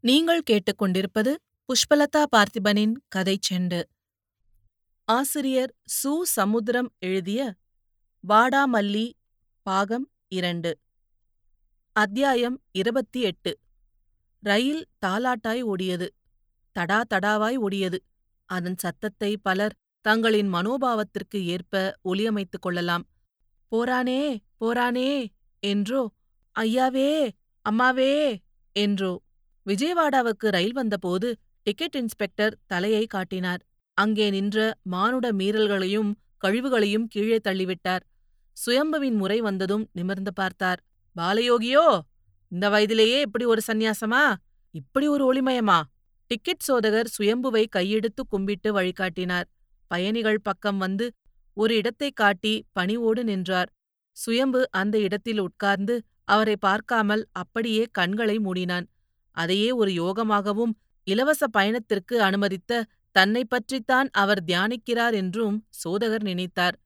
[0.00, 1.34] நீங்கள் கேட்டுக்கொண்டிருப்பது
[1.68, 3.82] புஷ்பலதா பார்த்திபனின் கதைச் செண்டு.
[5.04, 6.20] ஆசிரியர் சு.
[6.22, 7.54] சமுத்திரம் எழுதிய
[8.28, 9.12] வாடாமல்லி
[9.62, 10.78] பாகம் இரண்டு.
[11.92, 13.58] அத்தியாயம் இருபத்தி எட்டு.
[14.42, 16.06] ரயில் தாலாட்டாய் ஓடியது.
[16.72, 17.98] தடா தடாவாய் ஓடியது.
[18.44, 23.06] அதன் சத்தத்தை பலர் தங்களின் மனோபாவத்திற்கு ஏற்ப ஒலியமைத்துக் கொள்ளலாம்.
[23.72, 25.26] போறானே போறானே
[25.62, 26.10] என்றோ
[26.60, 27.30] ஐயாவே
[27.62, 28.40] அம்மாவே
[28.72, 29.12] என்றோ
[29.66, 31.28] விஜயவாடாவுக்கு ரயில் வந்தபோது
[31.62, 33.62] டிக்கெட் இன்ஸ்பெக்டர் தலையை காட்டினார்.
[33.98, 36.10] அங்கே நின்ற மானுட மீறல்களையும்
[36.44, 38.02] கழிவுகளையும் கீழே தள்ளிவிட்டார்.
[38.56, 40.80] சுயம்புவின் முறை வந்ததும் நிமிர்ந்து பார்த்தார்.
[41.16, 41.86] பாலயோகியோ
[42.52, 44.22] இந்த வயதிலேயே இப்படி ஒரு சந்நியாசமா?
[44.74, 45.78] இப்படி ஒரு ஒளிமயமா?
[46.30, 49.46] டிக்கெட் சோதகர் சுயம்புவை கையெடுத்து கும்பிட்டு வழிகாட்டினார்.
[49.90, 51.06] பயணிகள் பக்கம் வந்து
[51.56, 53.70] ஒரு இடத்தை காட்டி பணிவோடு நின்றார்.
[54.16, 58.86] சுயம்பு அந்த இடத்தில் உட்கார்ந்து அவரை பார்க்காமல் அப்படியே கண்களை மூடினான்.
[59.36, 60.72] அதையே ஒரு யோகமாகவும்
[61.06, 62.82] இலவச பயணத்திற்கு அனுமதித்த
[63.16, 66.76] தன்னை பற்றித்தான் அவர் தியானிக்கிறார் என்றும் சோதகர் நினைத்தார்.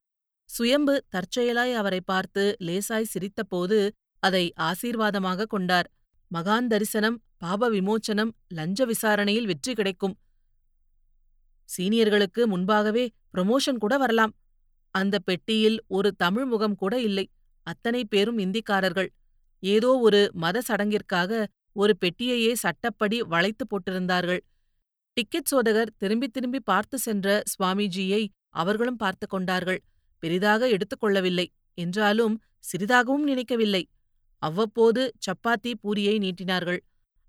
[0.50, 3.78] சுயம்பு தற்செயலாய் அவரை பார்த்து லேசாய் சிரித்தபோது
[4.22, 5.88] அதை ஆசீர்வாதமாக கொண்டார்.
[6.30, 10.14] மகான் தரிசனம் பாப விமோச்சனம் லஞ்ச விசாரணையில் வெற்றி கிடைக்கும்.
[11.68, 13.04] சீனியர்களுக்கு முன்பாகவே
[13.34, 14.32] ப்ரமோஷன் கூட வரலாம்.
[14.94, 17.26] அந்த பெட்டியில் ஒரு தமிழ் முகம் கூட இல்லை.
[17.66, 19.10] அத்தனை பேரும் இந்திக்காரர்கள்.
[19.62, 21.40] ஏதோ ஒரு மத சடங்கிற்காக
[21.72, 24.40] ஒரு பெட்டியையே சட்டப்படி வளைத்து போட்டிருந்தார்கள்.
[25.16, 29.80] டிக்கெட் சோதகர் திரும்பி திரும்பி பார்த்து சென்ற சுவாமிஜியை அவர்களும் பார்த்து கொண்டார்கள்.
[30.18, 32.34] பெரிதாக எடுத்துக்கொள்ளவில்லை என்றாலும்
[32.72, 33.82] சிறிதாகவும் நினைக்கவில்லை.
[34.42, 36.80] அவ்வப்போது சப்பாத்தி பூரியை நீட்டினார்கள்.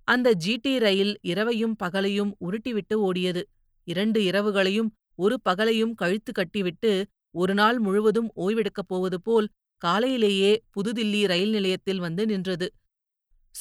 [0.08, 3.42] அந்த ஜிடி ரயில் இரவையும் பகலையும் உருட்டிவிட்டு ஓடியது.
[3.84, 6.92] இரண்டு இரவுகளையும் ஒரு பகலையும் கழித்து கட்டிவிட்டு
[7.32, 9.48] ஒரு நாள் முழுவதும் ஓய்வெடுக்கப் போவது போல்
[9.78, 12.68] காலையிலேயே புதுதில்லி ரயில் நிலையத்தில் வந்து நின்றது.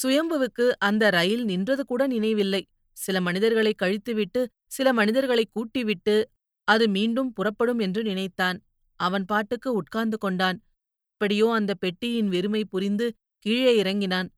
[0.02, 2.68] சுயம்புவுக்கு அந்த ரயில் நின்றது கூட நினைவில்லை.
[2.92, 6.24] சில மனிதர்களை கழித்துவிட்டு சில மனிதர்களை கூட்டிவிட்டு
[6.64, 8.58] அது மீண்டும் புறப்படும் என்று நினைத்தான்.
[9.00, 10.58] அவன் பாட்டுக்கு உட்கார்ந்து கொண்டான்.
[11.12, 13.06] எப்படியோ அந்த பெட்டியின் வெறுமை புரிந்து
[13.38, 14.28] கீழே இறங்கினான்.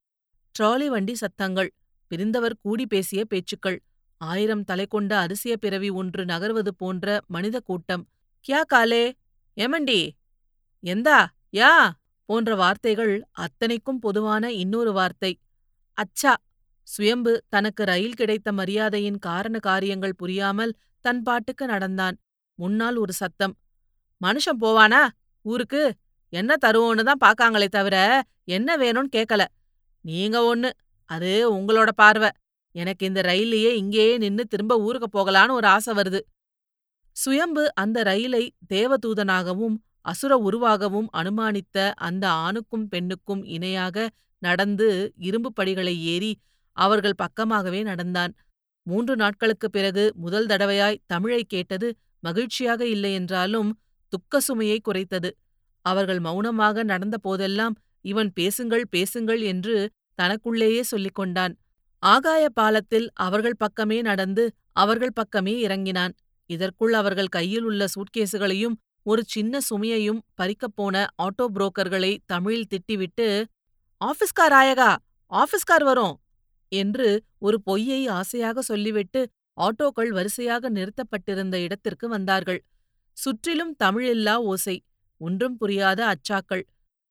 [0.59, 1.71] ட்ராலி வண்டி சத்தங்கள்
[2.07, 3.79] பிரிந்தவர் கூடி பேசிய பேச்சுக்கள்
[4.17, 8.09] ஆயிரம் தலை கொண்ட அரிசிய பிறவி ஒன்று நகர்வது போன்ற மனித கூட்டம்.
[8.45, 9.15] கியா காலே?
[9.57, 10.11] எமண்டி
[10.85, 11.27] எந்தா?
[11.53, 11.73] யா?
[12.33, 15.33] போன்ற வார்த்தைகள் அத்தனைக்கும் பொதுவான இன்னொரு வார்த்தை.
[15.99, 16.33] அச்சா!
[16.89, 20.73] சுயம்பு தனக்கு ரயில் கிடைத்த மரியாதையின் காரண காரியங்கள் புரியாமல்
[21.05, 22.17] தன் பாட்டுக்கு நடந்தான்.
[22.59, 23.55] முன்னால் ஒரு சத்தம்.
[24.21, 25.03] மனுஷன் போவானா?
[25.45, 25.83] ஊருக்கு?
[26.33, 27.97] என்ன தருவோன்னு தான் பாக்காங்களே தவிர
[28.49, 29.43] என்ன வேணும்னு கேக்கல.
[30.05, 30.71] நீங்க ஒண்ணு.
[31.11, 32.31] அது உங்களோட பார்வை.
[32.75, 36.21] எனக்கு இந்த ரயிலையே இங்கேயே நின்னு திரும்ப ஊருக்கு போகலான்னு ஒரு ஆசை வருது.
[37.17, 38.45] சுயம்பு அந்த ரயிலை
[38.75, 46.39] தேவதூதனாகவும் அசுர உருவாகவும் அனுமானித்த அந்த ஆணுக்கும் பெண்ணுக்கும் இணையாக நடந்து இரும்பு படிகளை ஏறி
[46.77, 48.35] அவர்கள் பக்கமாகவே நடந்தான்.
[48.83, 53.71] மூன்று நாட்களுக்குப் பிறகு முதல் தடவையாய் தமிழை கேட்டது மகிழ்ச்சியாக இல்லையென்றாலும்
[54.09, 55.31] துக்க சுமையை குறைத்தது.
[55.85, 61.57] அவர்கள் மௌனமாக நடந்த போதெல்லாம் இவன் பேசுங்கள் பேசுங்கள் என்று தனக்குள்ளேயே சொல்லிக் கொண்டான்.
[61.99, 66.15] ஆகாய பாலத்தில் அவர்கள் பக்கமே நடந்து அவர்கள் பக்கமே இறங்கினான்.
[66.47, 68.75] இதற்குள் அவர்கள் கையில் உள்ள சூட்கேசுகளையும்
[69.07, 73.27] ஒரு சின்ன சுமையையும் பறிக்கப் போன ஆட்டோ புரோக்கர்களை தமிழில் திட்டிவிட்டு
[74.01, 74.91] ஆபீஸ்கார் ஆயகா
[75.33, 76.15] ஆபீஸ்கார் வரும்
[76.73, 77.09] என்று
[77.39, 79.21] ஒரு பொய்யை ஆசையாக சொல்லிவிட்டு
[79.61, 82.61] ஆட்டோக்கள் வரிசையாக நிறுத்தப்பட்டிருந்த இடத்திற்கு வந்தார்கள்.
[83.17, 84.77] சுற்றிலும் தமிழில்லா ஓசை
[85.21, 86.65] ஒன்றும் புரியாத அச்சாக்கள்.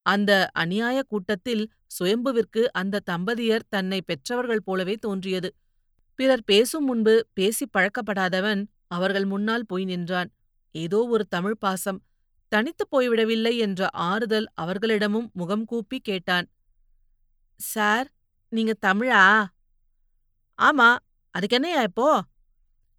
[0.06, 1.64] அந்த அநியாய கூட்டத்தில்
[2.00, 5.50] சுயம்புவிற்கு அந்த தம்பதியர் தன்னை பெற்றவர்கள் போலவே தோன்றியது.
[6.20, 10.30] பிறர் பேசும் முன்பு பேசிப் பழக்கப்படாதவன் அவர்கள் முன்னால் போய் நின்றான்.
[10.72, 12.04] ஏதோ ஒரு தமிழ் பாசம்.
[12.48, 16.50] தனித்துப் போய்விடவில்லை என்ற ஆறுதல் அவர்களிடமும் முகம் கூப்பி கேட்டான்.
[17.56, 18.12] சார்
[18.50, 19.46] நீங்க தமிழா?
[20.62, 20.96] ஆமா.
[21.40, 22.24] அதுக்கென்னையா இப்போ?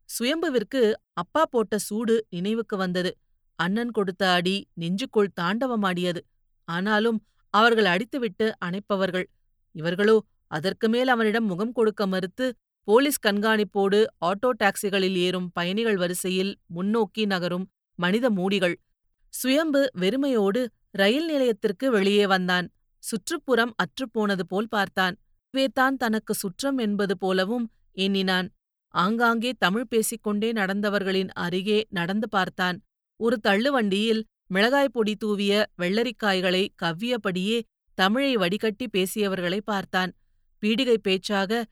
[0.04, 3.18] சுயம்புவிற்கு அப்பா போட்ட சூடு நினைவுக்கு வந்தது.
[3.54, 6.20] அண்ணன் கொடுத்த அடி நெஞ்சுக்குள் தாண்டவமாடியது.
[6.64, 9.24] ஆனாலும் அவர்கள் அடித்துவிட்டு அணைப்பவர்கள்.
[9.72, 12.54] இவர்களோ அதற்கு மேல் அவனிடம் முகம் கொடுக்க மறுத்து
[12.88, 17.66] போலீஸ் கண்காணிப்போடு ஆட்டோ டாக்ஸிகளில் ஏறும் பயணிகள் வரிசையில் முன்னோக்கி நகரும்
[17.98, 18.74] மனித மூடிகள்.
[19.34, 22.66] சுயம்பு வெறுமையோடு ரயில் நிலையத்திற்கு வெளியே வந்தான்.
[23.02, 25.14] சுற்றுப்புறம் அற்றுப்போனது போல் பார்த்தான்.
[25.54, 28.48] வேத்தான் தனக்கு சுற்றம் என்பது போலவும் எண்ணினான்.
[28.94, 32.76] ஆங்காங்கே தமிழ் பேசிக்கொண்டே நடந்தவர்களின் அருகே நடந்து பார்த்தான்.
[33.16, 37.58] ஒரு தள்ளுவண்டியில் மிளகாய் பொடி தூவிய வெள்ளரிக்காய்களை கவ்வியபடியே
[37.98, 40.10] தமிழை வடிகட்டி பேசியவர்களை பார்த்தான்.
[40.62, 41.64] பீடிகை பேச்சாக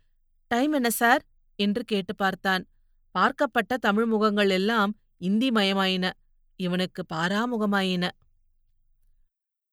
[0.51, 1.23] டைம் என்ன சார்?
[1.59, 2.63] என்று கேட்டு பார்த்தான்.
[3.15, 6.07] பார்க்கப்பட்ட தமிழ் முகங்கள் எல்லாம் இந்தி மயமாயின
[6.61, 8.05] இவனுக்கு பாராமுகமாயின.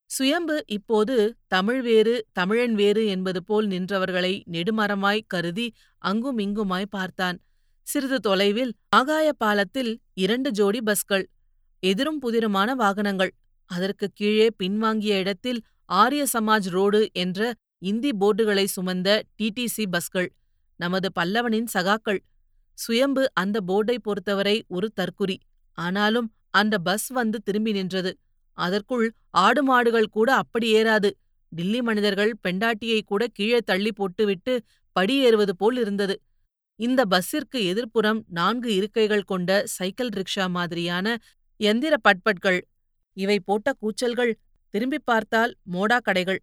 [0.09, 1.15] சுயம்பு இப்போது
[1.47, 5.67] தமிழ் வேறு தமிழன் வேறு என்பது போல் நின்றவர்களை நெடுமரமாய் கருதி
[6.01, 7.37] அங்கும் இங்குமாய் பார்த்தான்.
[7.87, 11.25] சிறிது தொலைவில் ஆகாய பாலத்தில் இரண்டு ஜோடி பஸ்கள்
[11.83, 13.33] எதிரும் புதிருமான வாகனங்கள்.
[13.71, 17.41] அதற்கு கீழே பின்வாங்கிய இடத்தில் ஆரிய சமாஜ் ரோடு என்ற
[17.79, 20.29] இந்தி போர்டுகளை சுமந்த டிடிசி பஸ்கள்.
[20.77, 22.19] நமது பல்லவனின் சகாக்கள்.
[22.77, 25.37] சுயம்பு அந்த போர்டை பொறுத்தவரை ஒரு தற்குறி.
[25.77, 28.11] ஆனாலும் அந்த பஸ் வந்து திரும்பி நின்றது.
[28.57, 31.09] அதற்குள் ஆடு மாடுகள் கூட அப்படி ஏறாது.
[31.51, 34.53] டில்லி மனிதர்கள் பெண்டாட்டியை கூட கீழே தள்ளி போட்டுவிட்டு
[34.95, 36.15] படியேறுவது போல் இருந்தது.
[36.79, 41.17] இந்த பஸ்ஸிற்கு எதிர்ப்புறம் நான்கு இருக்கைகள் கொண்ட சைக்கிள் ரிக்ஷா மாதிரியான
[41.59, 42.59] எந்திர பட்பட்கள்.
[43.17, 44.33] இவை போட்ட கூச்சல்கள்.
[44.73, 46.41] திரும்பி பார்த்தால் மோடா கடைகள்.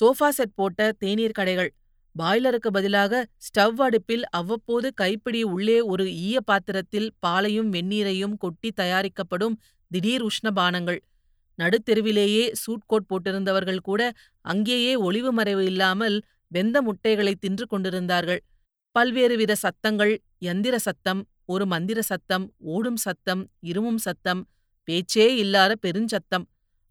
[0.00, 1.70] சோஃபா செட் போட்ட தேநீர் கடைகள்.
[2.16, 9.56] பாய்லருக்கு பதிலாக ஸ்டவ் அடுப்பில் அவ்வப்போது கைப்பிடி உள்ளே ஒரு ஈய பாத்திரத்தில் பாலையும் வெந்நீரையும் கொட்டி தயாரிக்கப்படும்
[9.90, 11.00] திடீர் உஷ்ணபானங்கள்.
[11.58, 14.00] நடுத்தெருவிலேயே சூட்கோட் போட்டிருந்தவர்கள் கூட
[14.44, 16.16] அங்கேயே ஒளிவு மறைவு இல்லாமல்
[16.50, 18.40] வெந்த முட்டைகளை தின்று கொண்டிருந்தார்கள்.
[18.96, 22.44] பல்வேறு வித சத்தங்கள் யந்திர சத்தம் ஒரு மந்திர சத்தம்
[22.74, 24.40] ஓடும் சத்தம் இருமும் சத்தம்
[24.88, 26.44] பேச்சே இல்லாத பெருஞ்சத்தம்.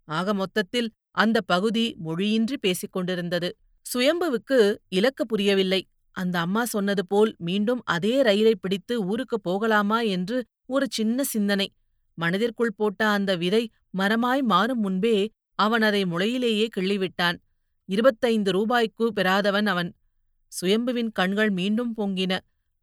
[0.08, 3.48] ஆக மொத்தத்தில் அந்த பகுதி மொழியின்றி பேசிக் கொண்டிருந்தது
[3.86, 4.58] சுயம்புவுக்கு
[4.88, 5.80] இலக்கு புரியவில்லை.
[6.16, 10.36] அந்த அம்மா சொன்னது போல் மீண்டும் அதே ரயிலை பிடித்து ஊருக்கு போகலாமா என்று
[10.66, 11.68] ஒரு சின்ன சிந்தனை.
[12.14, 13.62] மனதிற்குள் போட்ட அந்த விதை
[13.98, 15.16] மரமாய் மாறும் முன்பே
[15.58, 17.36] அவன் அதை முளையிலேயே கிள்ளிவிட்டான்.
[17.88, 19.90] இருபத்தைந்து ரூபாய்க்கு பெறாதவன் அவன்.
[20.52, 22.32] சுயம்புவின் கண்கள் மீண்டும் பொங்கின.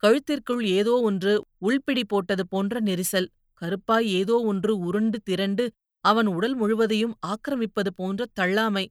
[0.04, 3.28] கழுத்திற்குள் ஏதோ ஒன்று உள்பிடி போட்டது போன்ற நெரிசல்.
[3.62, 5.66] கருப்பாய் ஏதோ ஒன்று உருண்டு திரண்டு
[6.06, 8.86] அவன் உடல் முழுவதையும் ஆக்கிரமிப்பது போன்ற தள்ளாமை.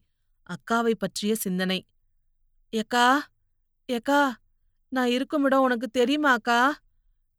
[0.51, 1.79] அக்காவை பற்றிய சிந்தனை.
[2.72, 3.06] எக்கா
[3.88, 4.20] எக்கா
[4.93, 6.61] நான் இருக்கும் இடம் உனக்கு தெரியுமாக்கா?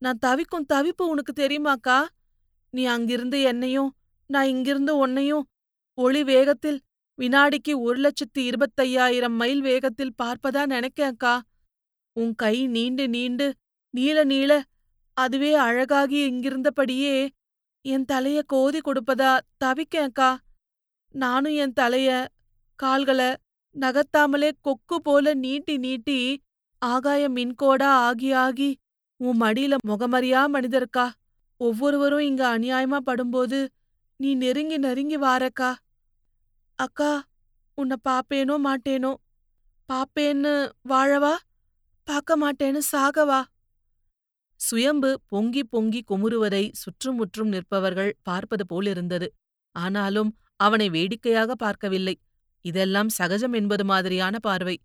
[0.01, 1.99] நான் தவிக்கும் தவிப்பு உனக்கு தெரியுமாக்கா?
[2.73, 3.89] நீ அங்கிருந்து என்னையும்
[4.29, 5.45] நான் இங்கிருந்து உன்னையும்
[5.97, 6.79] ஒளி வேகத்தில்
[7.19, 11.33] வினாடிக்கு ஒரு லட்சத்தி இருபத்தையாயிரம் மைல் வேகத்தில் பார்ப்பதா நினைக்கேன்க்கா.
[12.15, 13.47] உன் கை நீண்டு நீண்டு
[13.93, 14.51] நீள நீள
[15.17, 17.15] அதுவே அழகாகி இங்கிருந்தபடியே
[17.85, 19.31] என் தலைய கோதி கொடுப்பதா
[19.63, 20.37] தவிக்கேன்க்கா.
[21.15, 22.09] நானும் என் தலைய
[22.79, 23.21] கால்கள
[23.75, 26.19] நகர்த்தாமலே கொக்கு போல நீட்டி நீட்டி
[26.81, 28.69] ஆகாய மின்கோடா ஆகி ஆகி
[29.19, 31.05] உன் மடியில முகமறியா மனிதர்க்கா?
[31.57, 33.59] ஒவ்வொருவரும் இங்க அநியாயமா படும்போது
[34.19, 35.69] நீ நெருங்கி நெருங்கி வாரக்கா?
[36.75, 37.11] அக்கா
[37.77, 39.11] உன்னை பாப்பேனோ மாட்டேனோ?
[39.89, 40.53] பாப்பேன்னு
[40.89, 41.33] வாழவா?
[42.07, 43.41] பார்க்க மாட்டேன்னு சாகவா?
[44.59, 49.27] சுயம்பு பொங்கி பொங்கி குமுறுவதை சுற்றுமுற்றும் நிற்பவர்கள் பார்ப்பது போலிருந்தது.
[49.75, 52.15] ஆனாலும் அவனை வேடிக்கையாக பார்க்கவில்லை.
[52.61, 54.75] இதெல்லாம் சகஜம் என்பது மாதிரியான பார்வை.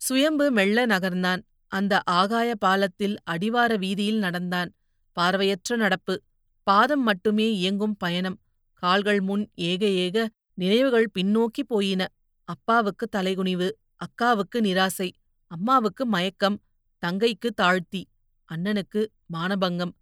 [0.00, 1.42] சுயம்பு மெல்ல நகர்ந்தான்.
[1.72, 4.70] அந்த ஆகாய பாலத்தில் அடிவார வீதியில் நடந்தான்.
[5.12, 6.22] பார்வையற்ற நடப்பு.
[6.62, 8.38] பாதம் மட்டுமே இயங்கும் பயணம்.
[8.74, 12.02] கால்கள் முன் ஏக ஏக நினைவுகள் பின்னோக்கி போயின.
[12.44, 15.10] அப்பாவுக்கு தலைகுனிவு அக்காவுக்கு நிராசை
[15.50, 16.56] அம்மாவுக்கு மயக்கம்
[17.02, 18.02] தங்கைக்கு தாழ்த்தி
[18.48, 19.00] அண்ணனுக்கு
[19.32, 19.92] மானபங்கம்.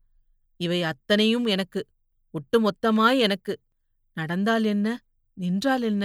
[0.61, 1.81] இவை அத்தனையும் எனக்கு
[2.35, 3.55] ஒட்டுமொத்தமாய் எனக்கு.
[4.17, 4.87] நடந்தால் என்ன
[5.37, 6.05] நின்றால் என்ன?